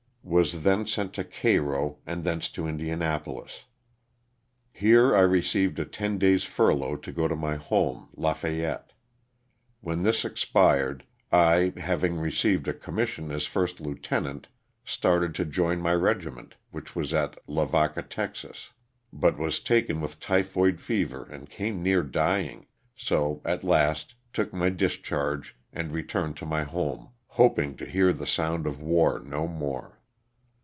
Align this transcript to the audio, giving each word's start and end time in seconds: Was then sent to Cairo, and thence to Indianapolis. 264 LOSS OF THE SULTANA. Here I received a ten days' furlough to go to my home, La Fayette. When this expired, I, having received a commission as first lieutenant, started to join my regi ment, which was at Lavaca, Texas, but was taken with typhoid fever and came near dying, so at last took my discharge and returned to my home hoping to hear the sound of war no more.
Was 0.23 0.63
then 0.63 0.85
sent 0.85 1.13
to 1.15 1.25
Cairo, 1.25 1.97
and 2.05 2.23
thence 2.23 2.47
to 2.51 2.65
Indianapolis. 2.67 3.65
264 4.79 4.85
LOSS 4.85 5.09
OF 5.09 5.11
THE 5.11 5.11
SULTANA. 5.11 5.11
Here 5.11 5.15
I 5.17 5.65
received 5.67 5.79
a 5.79 5.91
ten 5.91 6.17
days' 6.19 6.43
furlough 6.45 6.95
to 6.97 7.11
go 7.11 7.27
to 7.27 7.35
my 7.35 7.55
home, 7.57 8.07
La 8.15 8.31
Fayette. 8.33 8.93
When 9.81 10.03
this 10.03 10.23
expired, 10.23 11.03
I, 11.33 11.73
having 11.75 12.15
received 12.17 12.67
a 12.69 12.73
commission 12.73 13.29
as 13.31 13.45
first 13.45 13.81
lieutenant, 13.81 14.47
started 14.85 15.35
to 15.35 15.43
join 15.43 15.81
my 15.81 15.91
regi 15.93 16.29
ment, 16.29 16.55
which 16.69 16.95
was 16.95 17.13
at 17.13 17.37
Lavaca, 17.47 18.03
Texas, 18.03 18.71
but 19.11 19.37
was 19.37 19.59
taken 19.59 19.99
with 19.99 20.19
typhoid 20.21 20.79
fever 20.79 21.25
and 21.25 21.49
came 21.49 21.83
near 21.83 22.03
dying, 22.03 22.67
so 22.95 23.41
at 23.43 23.65
last 23.65 24.13
took 24.31 24.53
my 24.53 24.69
discharge 24.69 25.57
and 25.73 25.91
returned 25.91 26.37
to 26.37 26.45
my 26.45 26.63
home 26.63 27.09
hoping 27.25 27.75
to 27.75 27.85
hear 27.89 28.13
the 28.13 28.27
sound 28.27 28.65
of 28.65 28.79
war 28.81 29.19
no 29.19 29.45
more. 29.45 29.97